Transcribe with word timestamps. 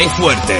¡Qué 0.00 0.08
fuerte! 0.08 0.54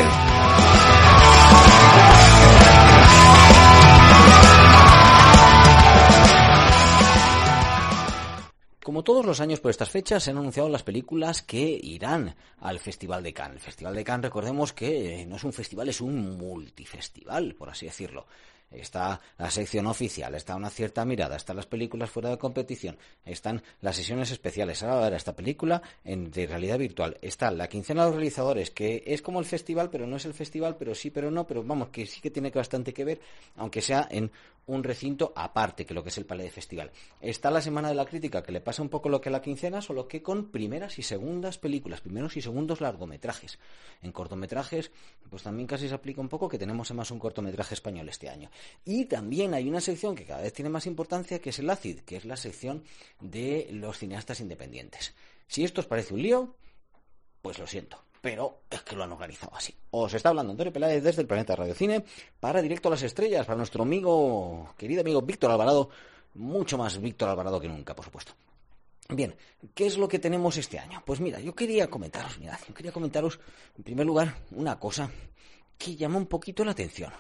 Como 8.85 9.03
todos 9.03 9.25
los 9.25 9.41
años 9.41 9.61
por 9.61 9.71
estas 9.71 9.89
fechas 9.89 10.23
se 10.23 10.31
han 10.31 10.37
anunciado 10.37 10.69
las 10.69 10.83
películas 10.83 11.41
que 11.41 11.81
irán 11.83 12.37
al 12.61 12.81
Festival 12.81 13.23
de 13.23 13.33
Cannes. 13.33 13.57
El 13.57 13.63
Festival 13.63 13.95
de 13.95 14.05
Cannes, 14.05 14.25
recordemos 14.25 14.75
que 14.75 15.25
no 15.27 15.37
es 15.37 15.45
un 15.45 15.55
festival, 15.55 15.89
es 15.89 16.03
un 16.03 16.37
multifestival, 16.37 17.55
por 17.55 17.71
así 17.71 17.87
decirlo 17.87 18.27
está 18.71 19.21
la 19.39 19.51
sección 19.51 19.87
oficial, 19.87 20.35
está 20.35 20.57
una 20.57 20.71
cierta 20.71 21.05
mirada, 21.05 21.37
están 21.37 21.57
las 21.57 21.67
películas 21.67 22.11
fuera 22.11 22.31
de 22.31 22.39
competición, 22.39 22.97
están 23.25 23.63
las 23.81 23.97
sesiones 23.97 24.31
especiales. 24.31 24.83
Ahora 24.83 25.01
ver 25.01 25.15
esta 25.15 25.35
película 25.35 25.83
en, 26.05 26.31
de 26.31 26.47
realidad 26.47 26.79
virtual. 26.79 27.19
Está 27.21 27.51
la 27.51 27.69
quincena 27.69 28.03
de 28.03 28.11
los 28.11 28.17
realizadores, 28.17 28.71
que 28.71 29.03
es 29.07 29.23
como 29.23 29.41
el 29.41 29.47
festival, 29.47 29.91
pero 29.91 30.07
no 30.07 30.17
es 30.17 30.25
el 30.25 30.35
festival, 30.35 30.77
pero 30.77 30.95
sí, 30.95 31.11
pero 31.11 31.31
no, 31.31 31.47
pero 31.47 31.63
vamos, 31.63 31.89
que 31.89 32.07
sí 32.07 32.21
que 32.21 32.31
tiene 32.31 32.51
bastante 32.51 32.93
que 32.93 33.05
ver, 33.05 33.21
aunque 33.57 33.83
sea 33.83 34.07
en 34.11 34.31
un 34.67 34.85
recinto 34.85 35.33
aparte 35.35 35.85
que 35.85 35.95
lo 35.95 36.03
que 36.03 36.11
es 36.11 36.19
el 36.19 36.27
Palais 36.27 36.49
de 36.49 36.55
Festival. 36.55 36.91
Está 37.21 37.51
la 37.51 37.61
Semana 37.61 37.89
de 37.89 37.95
la 37.95 38.05
Crítica, 38.05 38.43
que 38.43 38.53
le 38.53 38.61
pasa 38.61 38.83
un 38.83 38.89
poco 38.89 39.09
lo 39.09 39.21
que 39.21 39.29
a 39.29 39.33
la 39.33 39.43
quincena, 39.43 39.83
solo 39.83 40.07
que 40.07 40.23
con 40.23 40.51
primeras 40.51 40.99
y 40.99 41.03
segundas 41.03 41.59
películas, 41.59 42.01
primeros 42.01 42.37
y 42.37 42.43
segundos 42.43 42.81
largometrajes. 42.81 43.59
En 44.03 44.13
cortometrajes, 44.13 44.91
pues 45.29 45.43
también 45.43 45.67
casi 45.67 45.89
se 45.89 45.95
aplica 45.95 46.21
un 46.21 46.29
poco 46.29 46.49
que 46.49 46.59
tenemos 46.59 46.91
además 46.91 47.11
un 47.11 47.19
cortometraje 47.19 47.75
español 47.75 48.09
este 48.09 48.29
año. 48.29 48.51
Y 48.85 49.07
también 49.07 49.55
hay 49.55 49.69
una 49.69 49.81
sección 49.81 50.15
que 50.15 50.25
cada 50.25 50.43
vez 50.43 50.53
tiene 50.53 50.71
más 50.71 50.87
importancia, 50.87 51.41
que 51.41 51.51
es 51.51 51.59
el 51.59 51.71
ACID, 51.71 52.01
que 52.01 52.17
es 52.17 52.25
la 52.25 52.37
sección 52.37 52.85
de 53.21 53.69
los 53.73 53.99
cineastas 53.99 54.41
independientes. 54.41 55.15
Si 55.47 55.65
esto 55.65 55.81
os 55.81 55.87
parece 55.87 56.15
un 56.15 56.23
lío, 56.23 56.55
pues 57.43 57.59
lo 57.59 57.67
siento 57.67 58.10
pero 58.21 58.63
es 58.71 58.83
que 58.83 58.97
lo 58.97 59.05
han 59.05 59.13
organizado 59.13 59.55
así. 59.55 59.75
Os 59.91 60.13
está 60.15 60.29
hablando 60.29 60.53
Antonio 60.53 60.73
Peláez 60.73 61.03
desde 61.03 61.23
el 61.23 61.29
Planeta 61.29 61.57
Radio 61.57 61.75
Cine 61.75 62.05
para 62.39 62.63
Directo 62.63 62.89
a 62.89 62.93
las 62.93 63.03
Estrellas, 63.03 63.47
para 63.47 63.57
nuestro 63.57 63.83
amigo, 63.83 64.75
querido 64.77 65.01
amigo 65.01 65.23
Víctor 65.23 65.51
Alvarado, 65.51 65.91
mucho 66.35 66.79
más 66.79 67.01
Víctor 67.01 67.29
Alvarado 67.29 67.61
que 67.61 67.69
nunca, 67.69 67.95
por 67.95 68.05
supuesto. 68.05 68.33
Bien, 69.09 69.35
¿qué 69.75 69.87
es 69.87 69.99
lo 69.99 70.07
que 70.07 70.21
tenemos 70.21 70.57
este 70.57 70.79
año? 70.79 71.03
Pues 71.05 71.21
mira, 71.21 71.41
yo 71.41 71.55
quería 71.55 71.91
comentaros, 71.91 72.39
mirad, 72.39 72.59
yo 72.69 72.75
quería 72.75 72.93
comentaros, 72.93 73.41
en 73.77 73.83
primer 73.83 74.07
lugar, 74.07 74.37
una 74.53 74.79
cosa 74.79 75.11
que 75.77 75.97
llama 75.97 76.19
un 76.19 76.27
poquito 76.27 76.65
la 76.65 76.73
atención. 76.73 77.13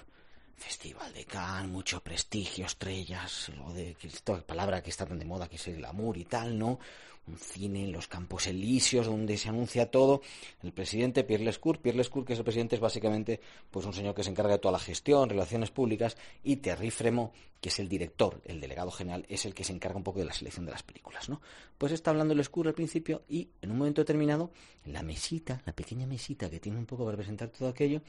Festival 0.60 1.12
de 1.14 1.24
Cannes, 1.24 1.70
mucho 1.70 2.02
prestigio, 2.02 2.66
estrellas, 2.66 3.50
lo 3.56 3.72
de 3.72 3.96
esta 4.02 4.40
palabra 4.42 4.82
que 4.82 4.90
está 4.90 5.06
tan 5.06 5.18
de 5.18 5.24
moda 5.24 5.48
que 5.48 5.56
es 5.56 5.66
el 5.68 5.76
glamour 5.76 6.18
y 6.18 6.26
tal, 6.26 6.58
¿no? 6.58 6.78
un 7.26 7.38
cine 7.38 7.84
en 7.84 7.92
los 7.92 8.08
campos 8.08 8.46
elíseos 8.46 9.06
donde 9.06 9.36
se 9.36 9.48
anuncia 9.48 9.90
todo. 9.90 10.20
El 10.62 10.72
presidente 10.72 11.24
Pierre 11.24 11.44
Lescourt, 11.44 11.80
Pierre 11.80 11.96
Lescourt 11.96 12.26
que 12.26 12.34
es 12.34 12.38
el 12.38 12.44
presidente 12.44 12.76
es 12.76 12.80
básicamente 12.80 13.40
pues 13.70 13.86
un 13.86 13.92
señor 13.92 14.14
que 14.14 14.22
se 14.22 14.30
encarga 14.30 14.52
de 14.52 14.58
toda 14.58 14.72
la 14.72 14.78
gestión, 14.78 15.28
relaciones 15.28 15.70
públicas 15.70 16.16
y 16.42 16.56
Thierry 16.56 16.90
Fremont, 16.90 17.32
que 17.60 17.68
es 17.68 17.78
el 17.78 17.88
director, 17.88 18.40
el 18.44 18.60
delegado 18.60 18.90
general, 18.90 19.24
es 19.28 19.46
el 19.46 19.54
que 19.54 19.64
se 19.64 19.72
encarga 19.72 19.96
un 19.96 20.04
poco 20.04 20.18
de 20.18 20.26
la 20.26 20.32
selección 20.32 20.66
de 20.66 20.72
las 20.72 20.82
películas, 20.82 21.28
¿no? 21.28 21.40
Pues 21.78 21.92
está 21.92 22.10
hablando 22.10 22.34
Lescourt 22.34 22.68
al 22.68 22.74
principio 22.74 23.22
y 23.28 23.48
en 23.62 23.70
un 23.70 23.78
momento 23.78 24.02
determinado 24.02 24.50
la 24.84 25.02
mesita, 25.02 25.62
la 25.64 25.72
pequeña 25.72 26.06
mesita 26.06 26.50
que 26.50 26.60
tiene 26.60 26.78
un 26.78 26.86
poco 26.86 27.04
para 27.04 27.12
representar 27.12 27.48
todo 27.48 27.68
aquello, 27.68 28.02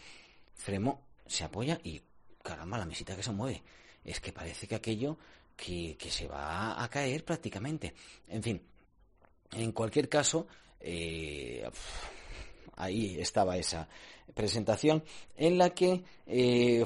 Fremont 0.53 0.99
se 1.27 1.43
apoya 1.43 1.79
y 1.83 2.01
caramba, 2.41 2.77
la 2.77 2.85
mesita 2.85 3.15
que 3.15 3.23
se 3.23 3.31
mueve. 3.31 3.63
Es 4.03 4.19
que 4.19 4.31
parece 4.31 4.67
que 4.67 4.75
aquello 4.75 5.17
que, 5.55 5.95
que 5.97 6.09
se 6.09 6.27
va 6.27 6.81
a 6.81 6.89
caer 6.89 7.23
prácticamente. 7.23 7.93
En 8.27 8.41
fin, 8.41 8.61
en 9.53 9.71
cualquier 9.71 10.09
caso, 10.09 10.47
eh, 10.79 11.69
ahí 12.75 13.19
estaba 13.19 13.57
esa 13.57 13.87
presentación 14.33 15.03
en 15.35 15.57
la 15.57 15.71
que 15.71 16.03
eh, 16.25 16.85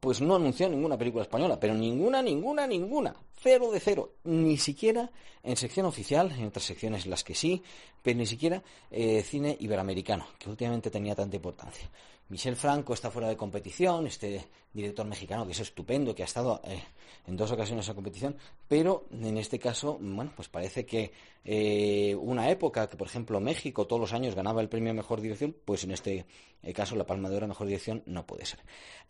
pues 0.00 0.20
no 0.20 0.34
anunció 0.34 0.68
ninguna 0.68 0.98
película 0.98 1.22
española, 1.22 1.58
pero 1.58 1.74
ninguna, 1.74 2.22
ninguna, 2.22 2.66
ninguna, 2.66 3.14
cero 3.40 3.70
de 3.70 3.80
cero, 3.80 4.14
ni 4.24 4.56
siquiera 4.56 5.10
en 5.42 5.56
sección 5.56 5.86
oficial, 5.86 6.30
en 6.32 6.46
otras 6.46 6.64
secciones 6.64 7.06
las 7.06 7.24
que 7.24 7.34
sí, 7.34 7.62
pero 8.02 8.18
ni 8.18 8.26
siquiera 8.26 8.62
eh, 8.90 9.22
cine 9.22 9.56
iberoamericano, 9.60 10.26
que 10.38 10.50
últimamente 10.50 10.90
tenía 10.90 11.14
tanta 11.14 11.36
importancia. 11.36 11.88
Michel 12.32 12.56
Franco 12.56 12.94
está 12.94 13.10
fuera 13.10 13.28
de 13.28 13.36
competición, 13.36 14.06
este 14.06 14.48
director 14.72 15.04
mexicano 15.04 15.44
que 15.44 15.52
es 15.52 15.60
estupendo, 15.60 16.14
que 16.14 16.22
ha 16.22 16.24
estado 16.24 16.62
eh, 16.64 16.82
en 17.26 17.36
dos 17.36 17.52
ocasiones 17.52 17.86
en 17.86 17.94
competición, 17.94 18.36
pero 18.66 19.04
en 19.10 19.36
este 19.36 19.58
caso, 19.58 19.98
bueno, 20.00 20.32
pues 20.34 20.48
parece 20.48 20.86
que 20.86 21.12
eh, 21.44 22.16
una 22.18 22.48
época 22.48 22.88
que, 22.88 22.96
por 22.96 23.06
ejemplo, 23.06 23.38
México 23.38 23.86
todos 23.86 24.00
los 24.00 24.14
años 24.14 24.34
ganaba 24.34 24.62
el 24.62 24.70
premio 24.70 24.92
a 24.92 24.94
Mejor 24.94 25.20
Dirección, 25.20 25.54
pues 25.66 25.84
en 25.84 25.90
este 25.90 26.24
eh, 26.62 26.72
caso 26.72 26.96
la 26.96 27.04
Palma 27.04 27.28
de 27.28 27.36
Oro 27.36 27.44
a 27.44 27.48
Mejor 27.48 27.66
Dirección 27.66 28.02
no 28.06 28.24
puede 28.24 28.46
ser. 28.46 28.60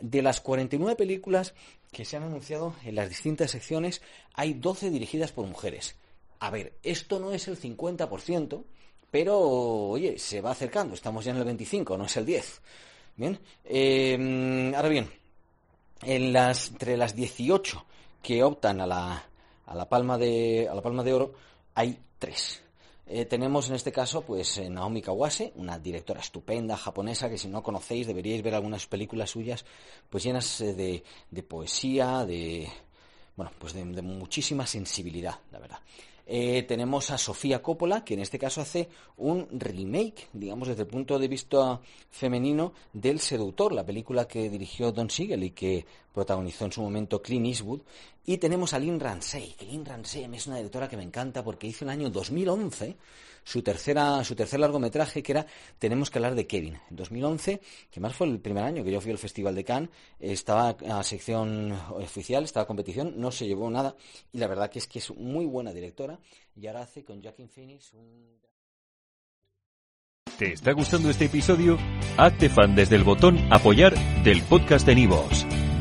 De 0.01 0.21
las 0.21 0.41
49 0.41 0.97
películas 0.97 1.55
que 1.93 2.05
se 2.05 2.17
han 2.17 2.25
anunciado 2.25 2.75
en 2.83 2.97
las 2.97 3.09
distintas 3.09 3.53
secciones, 3.53 4.03
hay 4.35 4.55
12 4.55 4.91
dirigidas 4.91 5.31
por 5.31 5.47
mujeres. 5.47 5.95
A 6.41 6.51
ver, 6.51 6.73
esto 6.83 7.21
no 7.21 7.31
es 7.31 7.47
el 7.47 7.57
50%, 7.57 8.65
pero, 9.13 9.39
oye, 9.39 10.19
se 10.19 10.41
va 10.41 10.51
acercando, 10.51 10.95
estamos 10.95 11.25
ya 11.25 11.31
en 11.31 11.37
el 11.37 11.45
25, 11.45 11.97
no 11.97 12.07
es 12.07 12.17
el 12.17 12.27
10. 12.27 12.61
Bien, 13.23 13.39
em, 13.63 14.75
ahora 14.75 14.89
bien, 14.89 15.09
entre 16.03 16.97
las 16.97 17.15
18 17.15 17.85
que 18.21 18.43
optan 18.43 18.81
a 18.81 18.87
la, 18.89 19.89
palma, 19.89 20.19
de, 20.19 20.69
oro, 21.15 21.33
hay 21.73 22.01
tres. 22.19 22.65
Eh, 23.07 23.25
tenemos 23.27 23.69
en 23.69 23.77
este 23.77 23.93
caso 23.93 24.23
pues 24.23 24.59
eh, 24.59 24.69
Naomi 24.69 25.03
Kawase, 25.03 25.53
una 25.55 25.79
directora 25.79 26.19
estupenda 26.19 26.77
japonesa 26.77 27.31
que 27.31 27.39
si 27.39 27.47
no 27.47 27.63
conocéis 27.63 28.09
deberíais 28.09 28.43
ver 28.43 28.57
algunas 28.57 28.89
películas 28.89 29.31
suyas 29.31 29.65
pues 30.11 30.25
llenas 30.25 30.61
eh, 30.61 30.75
de, 30.75 31.05
de 31.31 31.43
poesía, 31.45 32.27
de 32.27 32.69
bueno 33.37 33.53
pues 33.57 33.73
de 33.73 33.85
muchísima 34.03 34.67
sensibilidad, 34.67 35.39
la 35.53 35.61
verdad. 35.61 35.79
Eh, 36.35 36.63
tenemos 36.63 37.11
a 37.11 37.19
Sofía 37.19 37.61
Coppola, 37.61 38.03
que 38.03 38.15
en 38.15 38.21
este 38.21 38.39
caso 38.39 38.63
hace 38.63 38.89
un 39.19 39.47
remake, 39.53 40.29
digamos, 40.33 40.67
desde 40.67 40.85
el 40.85 40.89
punto 40.89 41.19
de 41.19 41.29
vista 41.29 41.79
femenino, 42.11 42.73
del 42.95 43.21
Seductor, 43.21 43.71
la 43.75 43.85
película 43.85 44.27
que 44.27 44.49
dirigió 44.49 44.93
Don 44.93 45.11
Siegel 45.11 45.45
y 45.45 45.51
que 45.51 45.85
protagonizó 46.15 46.65
en 46.65 46.73
su 46.73 46.81
momento 46.81 47.21
Clint 47.21 47.49
Eastwood. 47.49 47.83
Y 48.25 48.39
tenemos 48.39 48.73
a 48.73 48.79
Lynn 48.79 49.01
Ramsey, 49.01 49.55
que 49.59 49.67
Lynn 49.67 49.85
Ramsey 49.85 50.25
es 50.33 50.47
una 50.47 50.57
directora 50.57 50.89
que 50.89 50.97
me 50.97 51.03
encanta 51.03 51.43
porque 51.43 51.67
hizo 51.67 51.85
en 51.85 51.91
el 51.91 52.01
año 52.01 52.11
2011 52.11 52.97
su 53.45 53.63
tercera 53.63 54.23
su 54.23 54.37
tercer 54.37 54.61
largometraje 54.61 55.25
que 55.25 55.33
era 55.33 55.47
Tenemos 55.81 56.09
que 56.09 56.19
hablar 56.19 56.37
de 56.37 56.47
Kevin. 56.47 56.79
En 56.89 56.97
2011, 56.97 57.61
que 57.91 58.01
más 58.01 58.15
fue 58.15 58.29
el 58.29 58.39
primer 58.39 58.63
año 58.63 58.85
que 58.85 58.93
yo 58.93 59.01
fui 59.01 59.11
al 59.11 59.19
Festival 59.19 59.57
de 59.57 59.65
Cannes, 59.65 59.91
estaba 60.21 60.69
a 60.69 61.03
sección 61.03 61.73
oficial, 61.91 62.45
estaba 62.45 62.63
a 62.63 62.67
competición, 62.69 63.15
no 63.17 63.33
se 63.33 63.47
llevó 63.47 63.69
nada 63.71 63.97
y 64.33 64.39
la 64.39 64.47
verdad 64.47 64.71
que 64.71 64.79
es 64.79 64.87
que 64.87 65.01
es 65.01 65.11
muy 65.17 65.47
buena 65.47 65.73
directora 65.73 66.21
y 66.55 66.67
ahora 66.69 66.83
hace 66.83 67.05
con 67.05 67.21
Jackie 67.21 67.49
Phoenix 67.49 67.93
un 67.95 68.41
¿Te 70.39 70.53
está 70.53 70.73
gustando 70.73 71.11
este 71.11 71.27
episodio? 71.27 71.77
Hazte 72.17 72.49
fan 72.49 72.75
desde 72.75 72.97
el 72.97 73.05
botón 73.05 73.39
apoyar 73.53 73.95
del 74.25 74.43
podcast 74.43 74.87
de 74.87 74.95
Nivos. 74.95 75.47